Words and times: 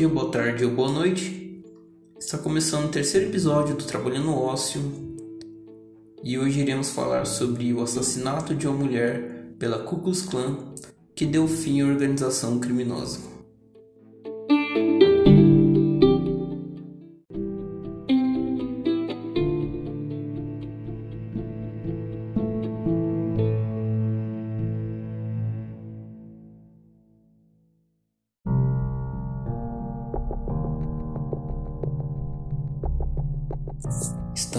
dia, 0.00 0.08
boa 0.08 0.30
tarde 0.30 0.64
ou 0.64 0.70
boa 0.70 0.90
noite. 0.90 1.62
Está 2.18 2.38
começando 2.38 2.86
o 2.86 2.88
terceiro 2.88 3.28
episódio 3.28 3.76
do 3.76 3.84
Trabalhando 3.84 4.34
Ócio 4.34 4.80
e 6.24 6.38
hoje 6.38 6.60
iremos 6.60 6.88
falar 6.88 7.26
sobre 7.26 7.70
o 7.74 7.82
assassinato 7.82 8.54
de 8.54 8.66
uma 8.66 8.78
mulher 8.78 9.52
pela 9.58 9.80
Ku 9.80 9.98
Klux 9.98 10.22
Klan 10.22 10.72
que 11.14 11.26
deu 11.26 11.46
fim 11.46 11.82
à 11.82 11.86
organização 11.86 12.58
criminosa. 12.58 13.29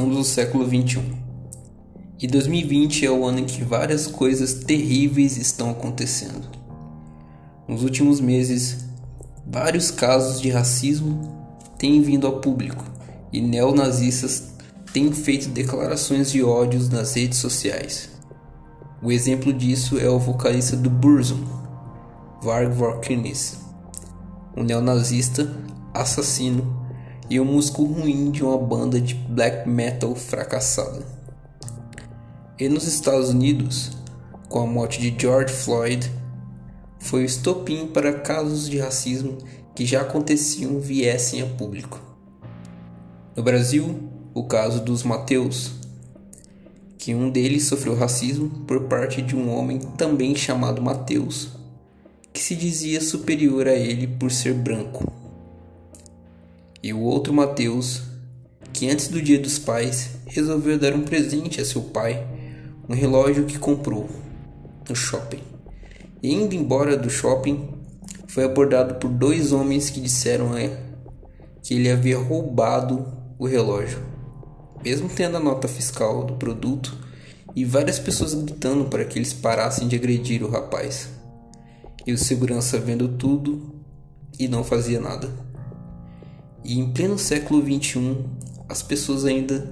Estamos 0.02 0.18
no 0.18 0.23
século 0.23 0.66
21 0.66 1.04
e 2.20 2.26
2020 2.26 3.05
é 3.05 3.12
o 3.12 3.23
ano 3.23 3.38
em 3.38 3.46
que 3.46 3.64
várias 3.64 4.08
coisas 4.08 4.55
terríveis 4.55 5.38
estão 5.38 5.70
acontecendo. 5.70 6.50
Nos 7.68 7.84
últimos 7.84 8.20
meses, 8.20 8.84
vários 9.45 9.92
casos 9.92 10.42
de 10.42 10.50
racismo 10.50 11.22
têm 11.78 12.02
vindo 12.02 12.26
ao 12.26 12.40
público 12.40 12.84
e 13.32 13.40
neonazistas 13.40 14.56
têm 14.92 15.12
feito 15.12 15.50
declarações 15.50 16.31
de 16.31 16.42
ódios 16.42 16.90
nas 16.90 17.14
redes 17.14 17.38
sociais. 17.38 18.09
O 19.04 19.12
exemplo 19.12 19.54
disso 19.54 20.00
é 20.00 20.09
o 20.09 20.18
vocalista 20.18 20.76
do 20.76 20.90
Burzum, 20.90 21.45
Varg 22.42 22.73
Vorkins, 22.73 23.58
um 24.58 24.64
neonazista 24.64 25.47
assassino 25.94 26.81
e 27.32 27.40
um 27.40 27.46
músico 27.46 27.86
ruim 27.86 28.30
de 28.30 28.44
uma 28.44 28.58
banda 28.58 29.00
de 29.00 29.16
black 29.16 29.68
metal 29.68 30.14
fracassada. 30.14 31.02
E 32.60 32.68
nos 32.68 32.86
Estados 32.86 33.30
Unidos, 33.30 33.92
com 34.50 34.60
a 34.60 34.68
morte 34.68 35.00
de 35.00 35.16
George 35.18 35.54
Floyd, 35.54 36.12
foi 37.00 37.22
o 37.22 37.26
estopim 37.26 37.88
para 37.88 38.20
casos 38.20 38.70
de 38.70 38.80
racismo 38.80 39.38
que 39.74 39.86
já 39.86 40.02
aconteciam 40.02 40.82
viessem 40.82 41.42
a 41.42 41.46
público. 41.46 42.02
No 43.34 43.42
Brasil, 43.42 44.09
o 44.34 44.44
caso 44.44 44.84
dos 44.84 45.02
Mateus, 45.04 45.72
que 46.98 47.16
um 47.16 47.30
deles 47.30 47.64
sofreu 47.64 47.96
racismo 47.96 48.50
por 48.68 48.90
parte 48.90 49.22
de 49.22 49.38
um 49.38 49.50
homem 49.58 49.80
também 49.98 50.36
chamado 50.36 50.82
Mateus, 50.82 51.48
que 52.34 52.42
se 52.42 52.58
dizia 52.58 53.00
superior 53.00 53.70
a 53.70 53.74
ele 53.74 54.06
por 54.06 54.30
ser 54.30 54.54
branco 54.54 55.20
e 56.84 56.94
o 56.94 57.00
outro 57.00 57.34
Mateus, 57.34 58.02
que 58.74 58.90
antes 58.90 59.08
do 59.08 59.22
Dia 59.22 59.40
dos 59.40 59.60
Pais 59.60 60.12
resolveu 60.26 60.80
dar 60.80 60.94
um 60.94 61.02
presente 61.02 61.62
a 61.62 61.66
seu 61.66 61.82
pai, 61.82 62.26
um 62.90 62.94
relógio 62.96 63.46
que 63.46 63.60
comprou 63.60 64.10
no 64.90 64.96
shopping. 64.96 65.42
E 66.24 66.34
indo 66.34 66.56
embora 66.56 66.98
do 66.98 67.09
shopping, 67.09 67.70
foi 68.28 68.46
abordado 68.46 68.96
por 68.96 69.09
dois 69.09 69.52
homens 69.52 69.90
que 69.90 70.00
disseram 70.00 70.54
a 70.54 70.92
que 71.62 71.76
ele 71.76 71.92
havia 71.92 72.18
roubado 72.18 73.06
o 73.38 73.46
relógio, 73.46 74.00
mesmo 74.84 75.09
tendo 75.09 75.38
a 75.38 75.40
nota 75.40 75.68
fiscal 75.68 76.24
do 76.24 76.36
produto 76.36 76.98
e 77.56 77.66
várias 77.66 78.00
pessoas 78.00 78.34
gritando 78.34 78.86
para 78.86 79.06
que 79.06 79.20
eles 79.20 79.34
parassem 79.34 79.88
de 79.88 79.96
agredir 79.96 80.44
o 80.44 80.50
rapaz. 80.50 81.09
E 82.06 82.14
o 82.14 82.18
segurança 82.18 82.80
vendo 82.80 83.09
tudo 83.09 83.76
e 84.40 84.48
não 84.48 84.64
fazia 84.64 85.00
nada. 85.00 85.50
E 86.63 86.79
em 86.79 86.91
pleno 86.91 87.17
século 87.17 87.61
XXI, 87.61 88.17
as 88.69 88.83
pessoas 88.83 89.25
ainda 89.25 89.67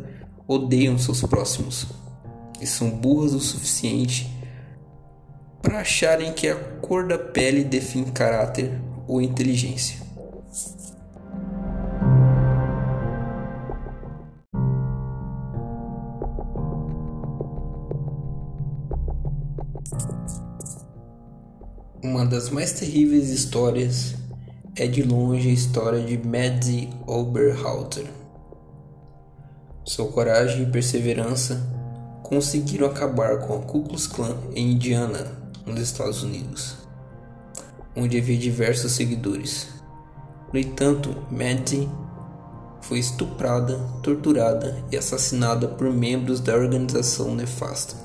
odeiam 0.48 0.98
seus 0.98 1.22
próximos 1.22 1.86
e 2.60 2.66
são 2.66 2.90
burras 2.90 3.34
o 3.34 3.40
suficiente 3.40 4.30
para 5.62 5.80
acharem 5.80 6.34
que 6.34 6.48
a 6.48 6.56
cor 6.56 7.08
da 7.08 7.18
pele 7.18 7.64
define 7.64 8.12
caráter 8.12 8.72
ou 9.08 9.22
inteligência. 9.22 10.00
Uma 22.02 22.26
das 22.26 22.50
mais 22.50 22.74
terríveis 22.74 23.30
histórias 23.30 24.16
é 24.80 24.88
de 24.88 25.04
longe 25.04 25.50
a 25.50 25.52
história 25.52 26.02
de 26.02 26.18
Madsy 26.18 26.90
Oberhalter. 27.06 28.06
Sua 29.84 30.08
coragem 30.08 30.64
e 30.64 30.72
perseverança 30.72 31.62
conseguiram 32.24 32.88
acabar 32.88 33.40
com 33.40 33.58
a 33.58 33.60
Ku 33.60 33.82
Klux 33.82 34.08
Klan 34.08 34.38
em 34.56 34.72
Indiana, 34.72 35.38
nos 35.66 35.82
Estados 35.82 36.24
Unidos, 36.24 36.78
onde 37.94 38.18
havia 38.18 38.38
diversos 38.38 38.94
seguidores. 38.94 39.68
No 40.54 40.58
entanto, 40.58 41.14
Madsy 41.30 41.90
foi 42.80 43.00
estuprada, 43.00 43.78
torturada 44.02 44.82
e 44.90 44.96
assassinada 44.96 45.68
por 45.68 45.92
membros 45.92 46.40
da 46.40 46.56
organização 46.56 47.36
nefasta. 47.36 47.98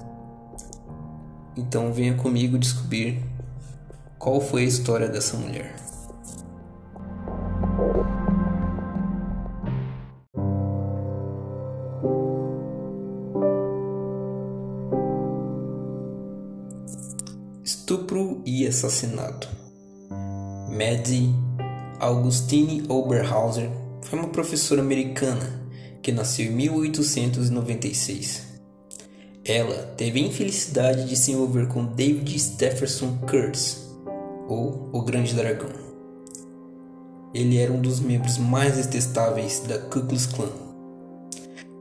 Então 1.56 1.92
venha 1.92 2.16
comigo 2.16 2.58
descobrir 2.58 3.22
qual 4.18 4.40
foi 4.40 4.62
a 4.62 4.66
história 4.66 5.08
dessa 5.08 5.36
mulher. 5.36 5.83
Estupro 17.64 18.42
e 18.44 18.66
assassinato. 18.66 19.48
Maddie 20.68 21.34
Augustine 21.98 22.84
Oberhauser 22.90 23.70
foi 24.02 24.18
uma 24.18 24.28
professora 24.28 24.82
americana 24.82 25.66
que 26.02 26.12
nasceu 26.12 26.44
em 26.44 26.50
1896. 26.50 28.42
Ela 29.46 29.94
teve 29.96 30.20
a 30.20 30.26
infelicidade 30.26 31.08
de 31.08 31.16
se 31.16 31.32
envolver 31.32 31.66
com 31.68 31.86
David 31.86 32.38
Stephenson 32.38 33.16
Curtis, 33.26 33.88
ou 34.46 34.90
o 34.92 35.00
Grande 35.00 35.32
Dragão. 35.32 35.72
Ele 37.32 37.56
era 37.56 37.72
um 37.72 37.80
dos 37.80 37.98
membros 37.98 38.36
mais 38.36 38.76
detestáveis 38.76 39.60
da 39.60 39.78
Ku 39.78 40.02
Klux 40.02 40.26
Klan. 40.26 40.52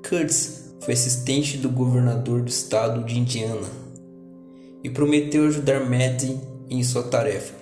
Curtis 0.07 0.75
foi 0.79 0.93
assistente 0.93 1.57
do 1.57 1.69
governador 1.69 2.41
do 2.41 2.47
estado 2.47 3.03
de 3.03 3.19
Indiana 3.19 3.82
e 4.83 4.89
prometeu 4.89 5.45
ajudar 5.45 5.79
Maddie 5.79 6.39
em 6.69 6.83
sua 6.83 7.03
tarefa. 7.03 7.53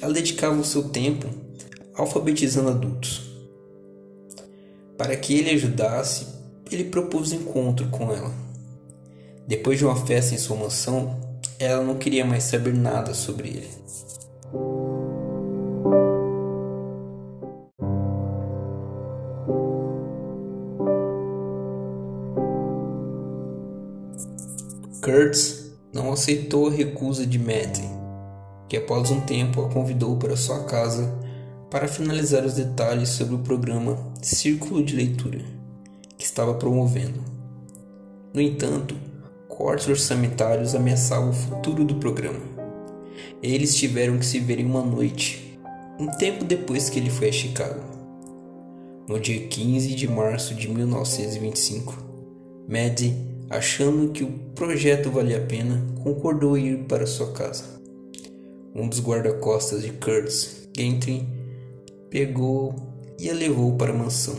Ela 0.00 0.12
dedicava 0.12 0.60
o 0.60 0.64
seu 0.64 0.84
tempo 0.88 1.26
alfabetizando 1.94 2.68
adultos. 2.68 3.22
Para 4.96 5.16
que 5.16 5.36
ele 5.36 5.50
ajudasse, 5.50 6.26
ele 6.70 6.84
propôs 6.84 7.32
um 7.32 7.36
encontro 7.36 7.88
com 7.88 8.12
ela. 8.12 8.32
Depois 9.46 9.78
de 9.78 9.84
uma 9.84 9.96
festa 9.96 10.34
em 10.34 10.38
sua 10.38 10.56
mansão, 10.56 11.20
ela 11.58 11.82
não 11.82 11.96
queria 11.96 12.24
mais 12.24 12.44
saber 12.44 12.74
nada 12.74 13.14
sobre 13.14 13.48
ele. 13.48 13.70
Kurtz 25.02 25.65
aceitou 26.16 26.68
a 26.68 26.70
recusa 26.70 27.26
de 27.26 27.38
Maddie, 27.38 27.88
que 28.68 28.76
após 28.78 29.10
um 29.10 29.20
tempo 29.20 29.62
a 29.62 29.68
convidou 29.68 30.16
para 30.16 30.34
sua 30.34 30.64
casa 30.64 31.14
para 31.70 31.86
finalizar 31.86 32.44
os 32.44 32.54
detalhes 32.54 33.10
sobre 33.10 33.34
o 33.34 33.40
programa 33.40 33.98
Círculo 34.22 34.82
de 34.82 34.96
Leitura 34.96 35.40
que 36.16 36.24
estava 36.24 36.54
promovendo. 36.54 37.20
No 38.32 38.40
entanto, 38.40 38.96
cortes 39.46 39.88
orçamentários 39.88 40.74
ameaçavam 40.74 41.30
o 41.30 41.34
futuro 41.34 41.84
do 41.84 41.96
programa. 41.96 42.40
Eles 43.42 43.76
tiveram 43.76 44.18
que 44.18 44.24
se 44.24 44.40
ver 44.40 44.58
em 44.58 44.64
uma 44.64 44.82
noite, 44.82 45.58
um 45.98 46.06
tempo 46.06 46.44
depois 46.44 46.88
que 46.88 46.98
ele 46.98 47.10
foi 47.10 47.28
a 47.28 47.32
Chicago. 47.32 47.80
No 49.06 49.20
dia 49.20 49.46
15 49.46 49.94
de 49.94 50.08
março 50.08 50.54
de 50.54 50.66
1925, 50.68 51.94
Maddie 52.66 53.35
achando 53.48 54.10
que 54.12 54.24
o 54.24 54.32
projeto 54.54 55.10
valia 55.10 55.38
a 55.38 55.46
pena, 55.46 55.82
concordou 56.02 56.56
em 56.56 56.68
ir 56.68 56.84
para 56.84 57.06
sua 57.06 57.32
casa. 57.32 57.64
Um 58.74 58.88
dos 58.88 59.00
guarda-costas 59.00 59.82
de 59.82 59.92
Curtis, 59.92 60.68
Gentry, 60.76 61.26
pegou 62.10 62.74
e 63.18 63.30
a 63.30 63.34
levou 63.34 63.76
para 63.76 63.92
a 63.92 63.96
mansão. 63.96 64.36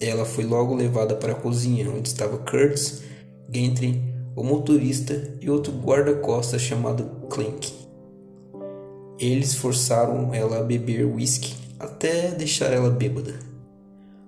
Ela 0.00 0.24
foi 0.24 0.44
logo 0.44 0.74
levada 0.74 1.14
para 1.14 1.32
a 1.32 1.36
cozinha, 1.36 1.90
onde 1.90 2.08
estava 2.08 2.38
Curtis, 2.38 3.02
Gentry, 3.52 4.02
o 4.34 4.42
motorista 4.42 5.34
e 5.40 5.50
outro 5.50 5.72
guarda-costas 5.72 6.62
chamado 6.62 7.28
Clink. 7.28 7.72
Eles 9.18 9.54
forçaram 9.54 10.32
ela 10.34 10.58
a 10.58 10.62
beber 10.62 11.04
whisky 11.04 11.54
até 11.78 12.30
deixar 12.30 12.72
ela 12.72 12.90
bêbada. 12.90 13.34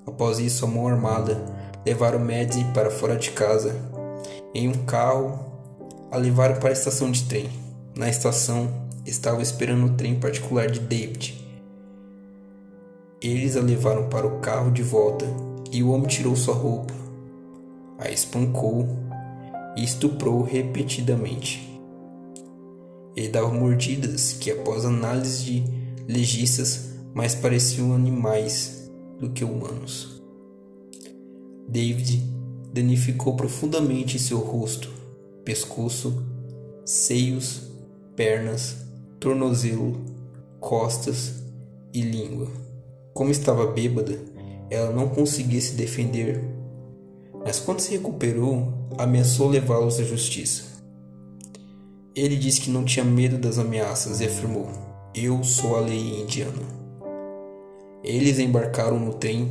Após 0.06 0.38
isso, 0.38 0.64
a 0.64 0.69
mão 0.69 0.88
armada 0.88 1.54
levaram 1.84 2.19
Maddie 2.19 2.64
para 2.72 2.90
fora 2.90 3.16
de 3.16 3.31
casa 3.31 3.75
em 4.54 4.69
um 4.69 4.84
carro 4.84 5.38
a 6.10 6.16
levaram 6.16 6.56
para 6.56 6.69
a 6.69 6.72
estação 6.72 7.10
de 7.10 7.25
trem. 7.25 7.50
Na 7.96 8.08
estação 8.08 8.69
estava 9.04 9.42
esperando 9.42 9.86
o 9.86 9.96
trem 9.96 10.14
particular 10.19 10.70
de 10.70 10.81
David. 10.81 11.44
Eles 13.20 13.56
a 13.56 13.60
levaram 13.60 14.08
para 14.08 14.26
o 14.26 14.38
carro 14.40 14.70
de 14.70 14.82
volta 14.82 15.26
e 15.72 15.82
o 15.82 15.90
homem 15.90 16.06
tirou 16.06 16.36
sua 16.36 16.54
roupa, 16.54 16.94
a 17.98 18.08
espancou 18.10 18.88
e 19.76 19.82
estuprou 19.82 20.42
repetidamente. 20.42 21.70
Ele 23.16 23.28
dava 23.28 23.48
mordidas 23.48 24.32
que, 24.32 24.50
após 24.50 24.84
análise 24.84 25.44
de 25.44 25.64
legistas, 26.06 26.90
mais 27.12 27.34
pareciam 27.34 27.94
animais 27.94 28.90
do 29.19 29.31
que 29.31 29.44
humanos. 29.44 30.13
David 31.69 32.22
danificou 32.72 33.37
profundamente 33.37 34.19
seu 34.19 34.38
rosto, 34.38 34.90
pescoço, 35.44 36.25
seios, 36.84 37.62
pernas, 38.16 38.76
tornozelo, 39.20 39.96
costas 40.61 41.43
e 41.93 42.00
língua. 42.00 42.49
Como 43.12 43.31
estava 43.31 43.66
bêbada, 43.66 44.19
ela 44.69 44.93
não 44.93 45.08
conseguia 45.08 45.61
se 45.61 45.75
defender, 45.75 46.43
mas 47.44 47.61
quando 47.61 47.81
se 47.81 47.93
recuperou, 47.93 48.72
ameaçou 48.99 49.49
levá-los 49.49 50.00
à 50.00 50.02
justiça. 50.02 50.64
Ele 52.14 52.37
disse 52.37 52.60
que 52.60 52.70
não 52.70 52.84
tinha 52.84 53.05
medo 53.05 53.38
das 53.38 53.58
ameaças 53.58 54.20
e 54.20 54.25
afirmou: 54.26 54.69
Eu 55.14 55.43
sou 55.44 55.76
a 55.76 55.81
lei 55.81 56.22
indiana. 56.22 56.62
Eles 58.02 58.38
embarcaram 58.38 58.99
no 58.99 59.14
trem 59.14 59.49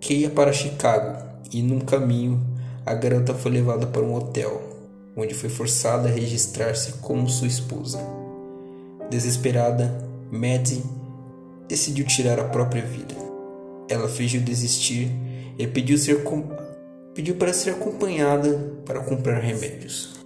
que 0.00 0.14
ia 0.14 0.30
para 0.30 0.52
Chicago 0.52 1.31
e, 1.52 1.62
num 1.62 1.80
caminho, 1.80 2.40
a 2.84 2.94
garota 2.94 3.34
foi 3.34 3.52
levada 3.52 3.86
para 3.86 4.02
um 4.02 4.14
hotel, 4.14 4.60
onde 5.16 5.34
foi 5.34 5.50
forçada 5.50 6.08
a 6.08 6.12
registrar-se 6.12 6.94
como 6.94 7.28
sua 7.28 7.46
esposa. 7.46 8.00
Desesperada, 9.10 10.08
Maddie 10.30 10.82
decidiu 11.68 12.06
tirar 12.06 12.40
a 12.40 12.44
própria 12.44 12.82
vida. 12.82 13.14
Ela 13.88 14.08
fingiu 14.08 14.40
desistir 14.40 15.10
e 15.58 15.66
pediu, 15.66 15.98
ser, 15.98 16.24
pediu 17.14 17.36
para 17.36 17.52
ser 17.52 17.70
acompanhada 17.70 18.72
para 18.86 19.00
comprar 19.00 19.38
remédios. 19.38 20.21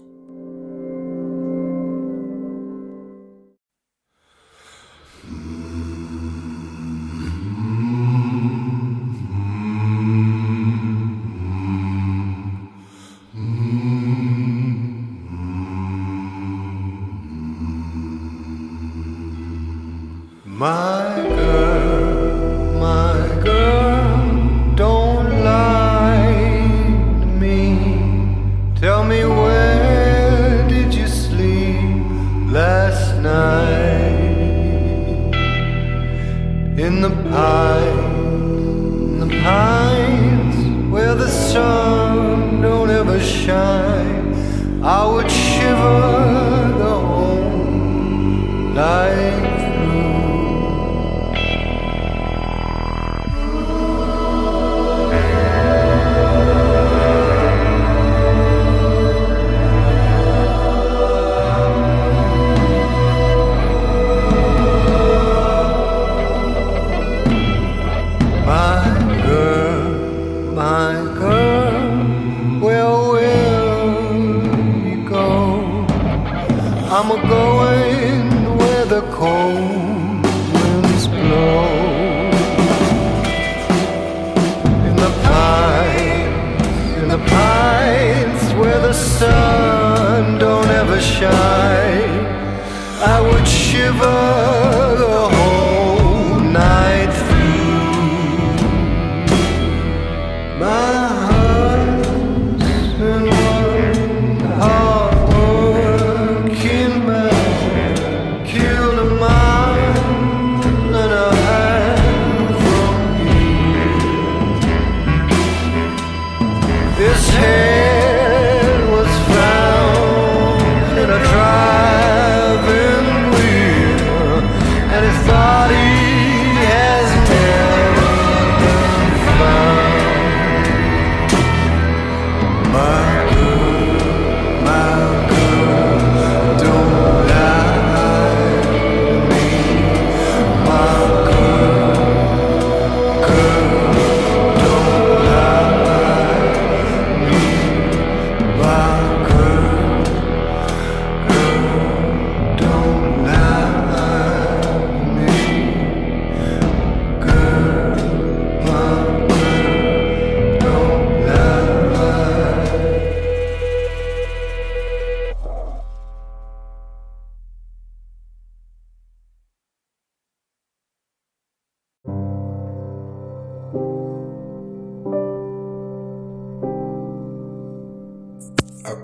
I'ma 77.08 77.22
go 77.28 77.55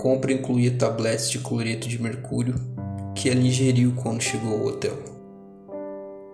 compra 0.02 0.32
incluía 0.32 0.76
tabletes 0.76 1.30
de 1.30 1.38
cloreto 1.38 1.88
de 1.88 2.02
mercúrio 2.02 2.56
que 3.14 3.30
ela 3.30 3.40
ingeriu 3.40 3.94
quando 4.02 4.20
chegou 4.20 4.58
ao 4.58 4.66
hotel. 4.66 4.98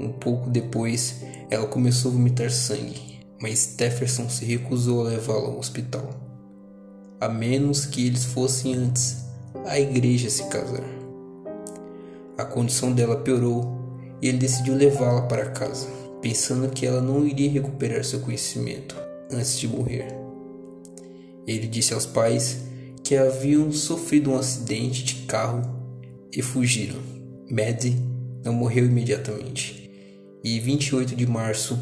Um 0.01 0.11
pouco 0.11 0.49
depois, 0.49 1.23
ela 1.51 1.67
começou 1.67 2.11
a 2.11 2.15
vomitar 2.15 2.51
sangue, 2.51 3.21
mas 3.39 3.59
Stefferson 3.59 4.27
se 4.31 4.47
recusou 4.47 5.03
a 5.03 5.11
levá-la 5.11 5.49
ao 5.49 5.59
hospital, 5.59 6.09
a 7.21 7.29
menos 7.29 7.85
que 7.85 8.07
eles 8.07 8.25
fossem 8.25 8.75
antes 8.75 9.25
à 9.67 9.79
igreja 9.79 10.31
se 10.31 10.45
casar. 10.45 10.85
A 12.39 12.47
condição 12.47 12.91
dela 12.93 13.17
piorou 13.17 13.77
e 14.23 14.29
ele 14.29 14.39
decidiu 14.39 14.77
levá-la 14.77 15.23
para 15.23 15.51
casa, 15.51 15.89
pensando 16.29 16.69
que 16.69 16.85
ela 16.85 17.01
não 17.01 17.27
iria 17.27 17.51
recuperar 17.51 18.05
seu 18.05 18.21
conhecimento 18.21 18.95
antes 19.33 19.59
de 19.59 19.67
morrer. 19.67 20.09
Ele 21.47 21.67
disse 21.67 21.95
aos 21.95 22.05
pais 22.05 22.65
que 23.03 23.17
haviam 23.17 23.73
sofrido 23.73 24.31
um 24.31 24.37
acidente 24.37 25.03
de 25.05 25.15
carro 25.23 25.63
e 26.31 26.43
fugiram. 26.43 27.01
Maddie 27.51 27.97
não 28.45 28.53
morreu 28.53 28.85
imediatamente 28.85 29.91
e 30.45 30.61
28 30.61 31.17
de 31.17 31.27
março 31.27 31.79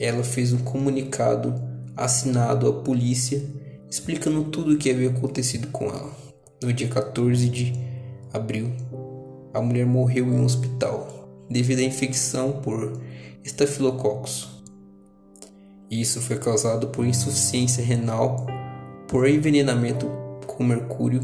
ela 0.00 0.24
fez 0.24 0.54
um 0.54 0.58
comunicado 0.60 1.54
assinado 1.94 2.66
à 2.66 2.72
polícia 2.82 3.44
explicando 3.90 4.44
tudo 4.44 4.72
o 4.72 4.78
que 4.78 4.90
havia 4.90 5.10
acontecido 5.10 5.68
com 5.68 5.84
ela. 5.84 6.16
No 6.62 6.72
dia 6.72 6.88
14 6.88 7.46
de 7.50 7.74
abril, 8.32 8.72
a 9.52 9.60
mulher 9.60 9.84
morreu 9.84 10.28
em 10.28 10.30
um 10.30 10.46
hospital 10.46 11.46
devido 11.50 11.80
à 11.80 11.82
infecção 11.82 12.52
por 12.62 13.04
estafilococcus. 13.46 14.48
Isso 15.88 16.20
foi 16.20 16.36
causado 16.36 16.88
por 16.88 17.06
insuficiência 17.06 17.82
renal, 17.82 18.44
por 19.06 19.28
envenenamento 19.28 20.10
com 20.48 20.64
mercúrio, 20.64 21.20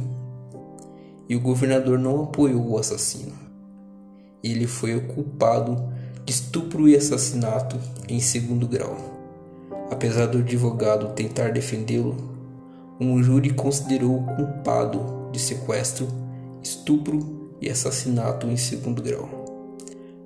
e 1.28 1.34
o 1.34 1.40
governador 1.40 1.98
não 1.98 2.22
apoiou 2.22 2.70
o 2.70 2.78
assassino. 2.78 3.32
Ele 4.42 4.68
foi 4.68 4.94
o 4.94 5.08
culpado 5.08 5.92
de 6.24 6.32
estupro 6.32 6.88
e 6.88 6.94
assassinato 6.94 7.76
em 8.08 8.20
segundo 8.20 8.68
grau. 8.68 8.96
Apesar 9.90 10.26
do 10.26 10.38
advogado 10.38 11.14
tentar 11.14 11.50
defendê-lo, 11.50 12.16
um 13.00 13.20
júri 13.20 13.52
considerou-o 13.52 14.24
culpado 14.36 15.28
de 15.32 15.40
sequestro, 15.40 16.06
estupro 16.62 17.56
e 17.60 17.68
assassinato 17.68 18.46
em 18.46 18.56
segundo 18.56 19.02
grau. 19.02 19.41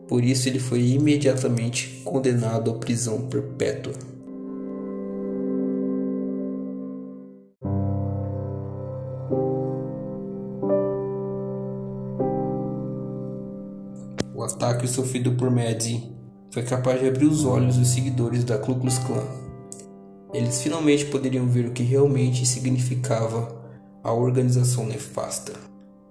Por 0.09 0.23
isso, 0.23 0.49
ele 0.49 0.59
foi 0.59 0.81
imediatamente 0.83 2.03
condenado 2.05 2.71
à 2.71 2.75
prisão 2.75 3.23
perpétua. 3.29 3.93
O 14.35 14.43
ataque 14.43 14.87
sofrido 14.87 15.33
por 15.33 15.51
Madsy 15.51 16.15
foi 16.53 16.63
capaz 16.63 17.01
de 17.01 17.09
abrir 17.09 17.27
os 17.27 17.45
olhos 17.45 17.77
dos 17.77 17.89
seguidores 17.89 18.45
da 18.45 18.57
Ku 18.57 18.75
Klux 18.77 18.99
Klan. 18.99 19.25
Eles 20.33 20.63
finalmente 20.63 21.07
poderiam 21.07 21.47
ver 21.47 21.67
o 21.67 21.73
que 21.73 21.83
realmente 21.83 22.47
significava 22.47 23.57
a 24.03 24.13
organização 24.13 24.87
nefasta, 24.87 25.53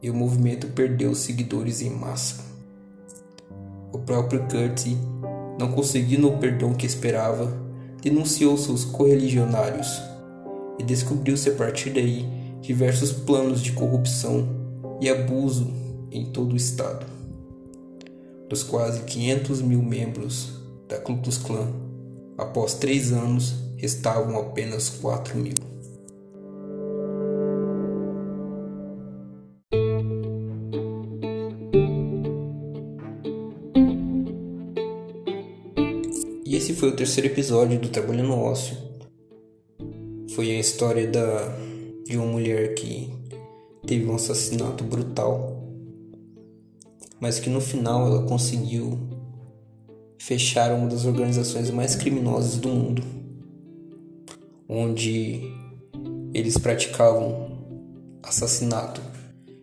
e 0.02 0.10
o 0.10 0.14
movimento 0.14 0.68
perdeu 0.68 1.16
seguidores 1.16 1.82
em 1.82 1.90
massa. 1.90 2.55
Próprio 4.06 4.46
Curtis, 4.48 4.96
não 5.60 5.72
conseguindo 5.72 6.28
o 6.28 6.38
perdão 6.38 6.74
que 6.74 6.86
esperava, 6.86 7.52
denunciou 8.02 8.58
seus 8.58 8.86
correligionários 8.86 10.02
e 10.78 10.84
descobriu-se 10.84 11.50
a 11.50 11.54
partir 11.54 11.90
daí 11.90 12.28
diversos 12.62 13.12
planos 13.12 13.62
de 13.62 13.72
corrupção 13.72 14.48
e 15.02 15.10
abuso 15.10 15.74
em 16.12 16.26
todo 16.26 16.54
o 16.54 16.58
estado. 16.58 17.06
Dos 18.48 18.62
quase 18.62 19.02
500 19.04 19.62
mil 19.62 19.82
membros 19.82 20.54
da 20.88 20.98
Ku 20.98 21.18
Klux 21.18 21.38
Klan, 21.40 21.68
após 22.38 22.76
três 22.76 23.12
anos, 23.12 23.56
restavam 23.76 24.40
apenas 24.40 24.90
4 24.90 25.36
mil. 25.38 25.65
Esse 36.66 36.74
foi 36.74 36.90
o 36.90 36.96
terceiro 36.96 37.30
episódio 37.30 37.80
do 37.80 37.90
Trabalhando 37.90 38.34
Ócio. 38.34 38.76
Foi 40.32 40.50
a 40.50 40.60
história 40.60 41.08
da, 41.08 41.56
de 42.08 42.18
uma 42.18 42.26
mulher 42.26 42.74
que 42.74 43.14
teve 43.86 44.10
um 44.10 44.16
assassinato 44.16 44.84
brutal 44.84 45.64
mas 47.20 47.40
que 47.40 47.52
no 47.52 47.62
final 47.62 48.08
ela 48.08 48.24
conseguiu 48.24 49.00
fechar 50.18 50.74
uma 50.74 50.88
das 50.88 51.06
organizações 51.06 51.70
mais 51.70 51.96
criminosas 51.96 52.58
do 52.58 52.70
mundo, 52.70 53.04
onde 54.68 55.42
eles 56.34 56.58
praticavam 56.58 57.60
assassinato 58.24 59.02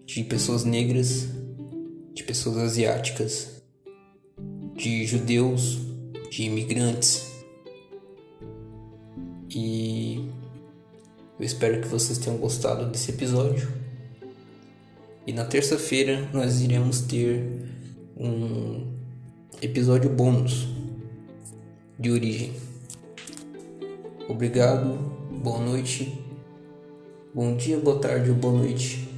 de 0.06 0.23
pessoas 0.23 0.64
negras, 0.64 1.26
de 2.14 2.23
pessoas 2.23 2.59
asiáticas, 2.59 3.61
de 4.76 5.04
judeus, 5.04 5.91
de 6.32 6.44
imigrantes. 6.44 7.30
E 9.50 10.30
eu 11.38 11.44
espero 11.44 11.82
que 11.82 11.88
vocês 11.88 12.16
tenham 12.16 12.38
gostado 12.38 12.90
desse 12.90 13.10
episódio. 13.10 13.68
E 15.26 15.32
na 15.34 15.44
terça-feira 15.44 16.26
nós 16.32 16.62
iremos 16.62 17.02
ter 17.02 17.44
um 18.16 18.90
episódio 19.60 20.08
bônus 20.08 20.68
de 21.98 22.10
origem. 22.10 22.54
Obrigado, 24.26 24.96
boa 25.42 25.60
noite, 25.60 26.18
bom 27.34 27.54
dia, 27.56 27.78
boa 27.78 27.98
tarde 27.98 28.30
ou 28.30 28.36
boa 28.36 28.54
noite. 28.56 29.12